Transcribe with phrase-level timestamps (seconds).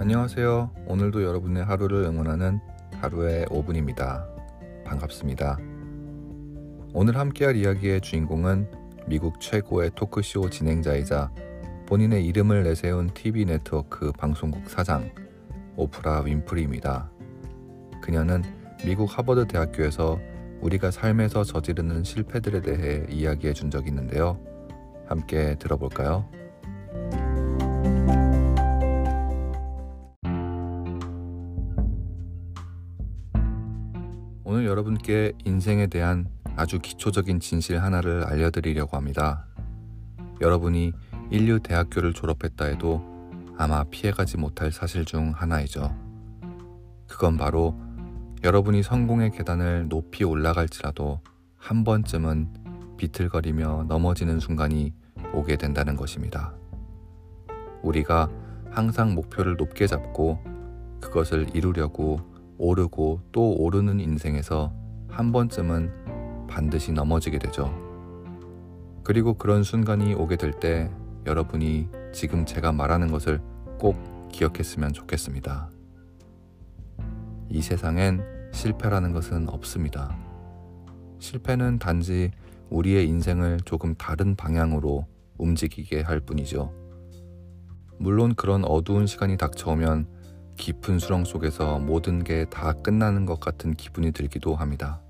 [0.00, 0.70] 안녕하세요.
[0.86, 2.58] 오늘도 여러분의 하루를 응원하는
[3.02, 4.26] 하루의 5분입니다.
[4.82, 5.58] 반갑습니다.
[6.94, 8.70] 오늘 함께할 이야기의 주인공은
[9.06, 11.30] 미국 최고의 토크쇼 진행자이자
[11.86, 15.10] 본인의 이름을 내세운 TV 네트워크 방송국 사장
[15.76, 17.10] 오프라 윈프리입니다.
[18.00, 18.42] 그녀는
[18.86, 20.18] 미국 하버드 대학교에서
[20.62, 24.40] 우리가 삶에서 저지르는 실패들에 대해 이야기해 준 적이 있는데요.
[25.06, 26.26] 함께 들어볼까요?
[34.70, 39.44] 여러분께 인생에 대한 아주 기초적인 진실 하나를 알려드리려고 합니다.
[40.40, 40.92] 여러분이
[41.32, 43.02] 인류 대학교를 졸업했다 해도
[43.58, 45.92] 아마 피해가지 못할 사실 중 하나이죠.
[47.08, 47.76] 그건 바로
[48.44, 51.18] 여러분이 성공의 계단을 높이 올라갈지라도
[51.56, 54.94] 한 번쯤은 비틀거리며 넘어지는 순간이
[55.34, 56.54] 오게 된다는 것입니다.
[57.82, 58.30] 우리가
[58.70, 60.38] 항상 목표를 높게 잡고
[61.00, 62.29] 그것을 이루려고
[62.60, 64.72] 오르고 또 오르는 인생에서
[65.08, 67.74] 한 번쯤은 반드시 넘어지게 되죠.
[69.02, 70.90] 그리고 그런 순간이 오게 될 때
[71.26, 73.40] 여러분이 지금 제가 말하는 것을
[73.78, 73.96] 꼭
[74.30, 75.70] 기억했으면 좋겠습니다.
[77.48, 78.22] 이 세상엔
[78.52, 80.16] 실패라는 것은 없습니다.
[81.18, 82.30] 실패는 단지
[82.68, 85.06] 우리의 인생을 조금 다른 방향으로
[85.38, 86.72] 움직이게 할 뿐이죠.
[87.98, 90.19] 물론 그런 어두운 시간이 닥쳐오면
[90.60, 95.00] 깊은 수렁 속에서 모든 게 다 끝나는 것 같은 기분이 들기도 합니다.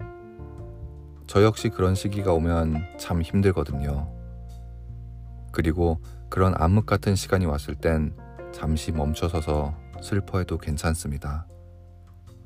[1.26, 4.08] 저 역시 그런 시기가 오면 참 힘들거든요.
[5.52, 8.14] 그리고 그런 암흑 같은 시간이 왔을 땐
[8.52, 11.48] 잠시 멈춰서서 슬퍼해도 괜찮습니다.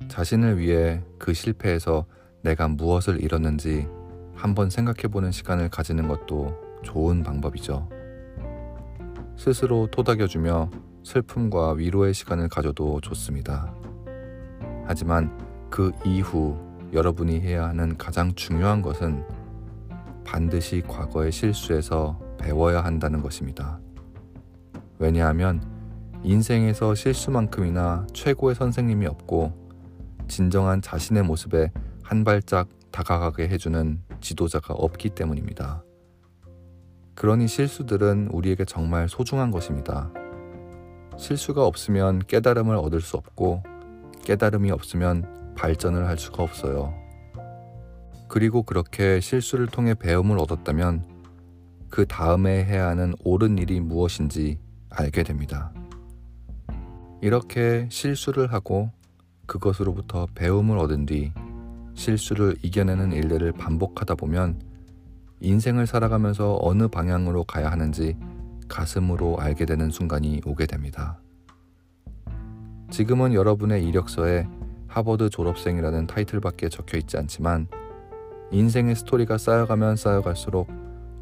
[0.09, 2.07] 자신을 위해 그 실패에서
[2.43, 3.87] 내가 무엇을 잃었는지
[4.35, 7.89] 한번 생각해보는 시간을 가지는 것도 좋은 방법이죠.
[9.37, 10.71] 스스로 토닥여주며
[11.05, 13.73] 슬픔과 위로의 시간을 가져도 좋습니다.
[14.87, 15.31] 하지만
[15.71, 16.57] 그 이후
[16.93, 19.25] 여러분이 해야 하는 가장 중요한 것은
[20.25, 23.79] 반드시 과거의 실수에서 배워야 한다는 것입니다.
[24.99, 25.63] 왜냐하면
[26.23, 29.53] 인생에서 실수만큼이나 최고의 선생님이 없고
[30.27, 31.71] 진정한 자신의 모습에
[32.03, 35.85] 한 발짝 다가가게 해주는 지도자가 없기 때문입니다.
[37.15, 40.11] 그러니 실수들은 우리에게 정말 소중한 것입니다.
[41.17, 43.63] 실수가 없으면 깨달음을 얻을 수 없고
[44.25, 46.95] 깨달음이 없으면 발전을 할 수가 없어요.
[48.29, 51.05] 그리고 그렇게 실수를 통해 배움을 얻었다면
[51.89, 54.59] 그 다음에 해야 하는 옳은 일이 무엇인지
[54.91, 55.73] 알게 됩니다.
[57.21, 58.91] 이렇게 실수를 하고
[59.47, 61.33] 그것으로부터 배움을 얻은 뒤
[61.95, 64.61] 실수를 이겨내는 일들을 반복하다 보면
[65.41, 68.17] 인생을 살아가면서 어느 방향으로 가야 하는지
[68.69, 71.21] 가슴으로 알게 되는 순간이 오게 됩니다.
[72.91, 74.47] 지금은 여러분의 이력서에
[74.87, 77.67] 하버드 졸업생이라는 타이틀밖에 적혀 있지 않지만
[78.53, 80.69] 인생의 스토리가 쌓여가면 쌓여갈수록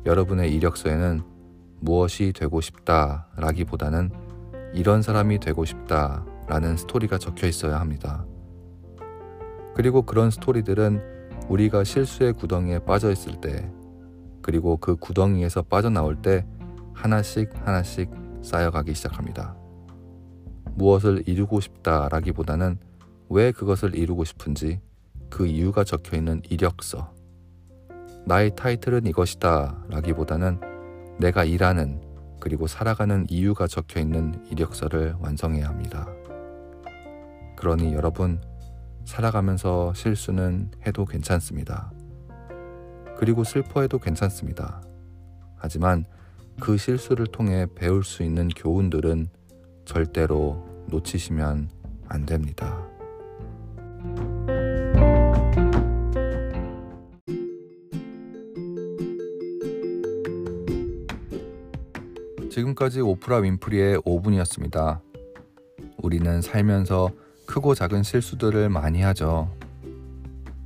[0.04, 1.22] 여러분의 이력서에는
[1.81, 4.10] 무엇이 되고 싶다 라기보다는
[4.75, 8.26] 이런 사람이 되고 싶다 라는 스토리가 적혀 있어야 합니다.
[9.75, 11.00] 그리고 그런 스토리들은
[11.48, 13.70] 우리가 실수의 구덩이에 빠져 있을 때,
[14.42, 16.47] 그리고 그 구덩이에서 빠져나올 때
[16.94, 18.10] 하나씩 하나씩
[18.42, 19.56] 쌓여가기 시작합니다.
[20.75, 22.78] 무엇을 이루고 싶다라기보다는
[23.28, 24.80] 왜 그것을 이루고 싶은지
[25.31, 27.14] 그 이유가 적혀 있는 이력서.
[28.26, 30.60] 나의 타이틀은 이것이다 라기보다는
[31.19, 32.00] 내가 일하는
[32.41, 36.06] 그리고 살아가는 이유가 적혀 있는 이력서를 완성해야 합니다.
[37.56, 38.41] 그러니 여러분,
[39.04, 41.92] 살아가면서 실수는 해도 괜찮습니다.
[43.16, 44.82] 그리고 슬퍼해도 괜찮습니다.
[45.56, 46.04] 하지만
[46.60, 49.28] 그 실수를 통해 배울 수 있는 교훈들은
[49.84, 51.70] 절대로 놓치시면
[52.08, 52.86] 안 됩니다.
[62.50, 65.00] 지금까지 오프라 윈프리의 5분이었습니다.
[65.96, 67.10] 우리는 살면서
[67.46, 69.50] 크고 작은 실수들을 많이 하죠.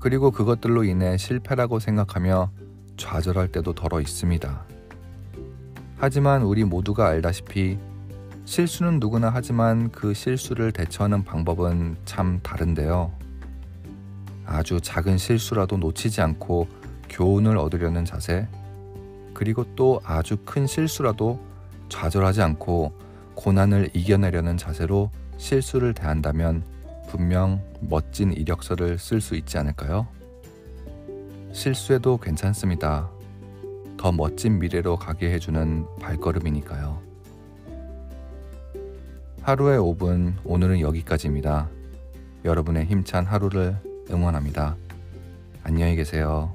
[0.01, 2.51] 그리고 그것들로 인해 실패라고 생각하며
[2.97, 4.76] 좌절할 때도 덜어 있습니다.
[5.99, 7.79] 하지만 우리 모두가 알다시피
[8.45, 13.13] 실수는 누구나 하지만 그 실수를 대처하는 방법은 참 다른데요.
[14.45, 16.69] 아주 작은 실수라도 놓치지 않고
[17.09, 18.47] 교훈을 얻으려는 자세,
[19.35, 21.41] 그리고 또 아주 큰 실수라도
[21.89, 22.93] 좌절하지 않고
[23.35, 26.63] 고난을 이겨내려는 자세로 실수를 대한다면
[27.09, 30.07] 분명 멋진 이력서를 쓸 수 있지 않을까요?
[31.53, 33.11] 실수해도 괜찮습니다.
[33.97, 37.01] 더 멋진 미래로 가게 해주는 발걸음이니까요.
[39.43, 41.69] 하루의 5분 오늘은 여기까지입니다.
[42.45, 43.77] 여러분의 힘찬 하루를
[44.11, 44.77] 응원합니다.
[45.63, 46.53] 안녕히 계세요.